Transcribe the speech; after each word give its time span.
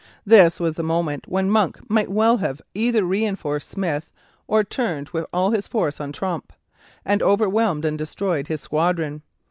This 0.25 0.59
was 0.59 0.73
the 0.73 0.83
moment 0.83 1.25
when 1.27 1.47
Monk 1.51 1.79
might 1.87 2.09
well 2.09 2.37
have 2.37 2.59
either 2.73 3.05
reinforced 3.05 3.69
Smith, 3.69 4.09
or 4.47 4.63
turned 4.63 5.09
with 5.09 5.27
all 5.31 5.51
his 5.51 5.67
force 5.67 6.01
on 6.01 6.11
Tromp, 6.11 6.51
and 7.05 7.21
overwhelmed 7.21 7.85
and 7.85 7.99
destroyed 7.99 8.47
his 8.47 8.61
squadron. 8.61 9.21